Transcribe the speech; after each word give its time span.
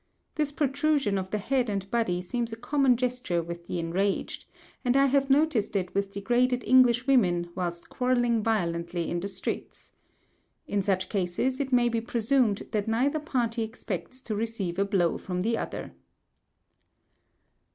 This 0.33 0.51
protrusion 0.51 1.19
of 1.19 1.29
the 1.29 1.37
head 1.37 1.69
and 1.69 1.87
body 1.91 2.23
seems 2.23 2.51
a 2.51 2.55
common 2.55 2.97
gesture 2.97 3.43
with 3.43 3.67
the 3.67 3.77
enraged; 3.77 4.45
and 4.83 4.97
I 4.97 5.05
have 5.05 5.29
noticed 5.29 5.75
it 5.75 5.93
with 5.93 6.11
degraded 6.11 6.63
English 6.63 7.05
women 7.05 7.51
whilst 7.53 7.87
quarrelling 7.87 8.41
violently 8.41 9.07
in 9.11 9.19
the 9.19 9.27
streets. 9.27 9.91
In 10.65 10.81
such 10.81 11.07
cases 11.07 11.59
it 11.59 11.71
may 11.71 11.87
be 11.87 12.01
presumed 12.01 12.67
that 12.71 12.87
neither 12.87 13.19
party 13.19 13.61
expects 13.61 14.19
to 14.21 14.33
receive 14.35 14.79
a 14.79 14.85
blow 14.85 15.19
from 15.19 15.41
the 15.41 15.55
other. 15.55 15.93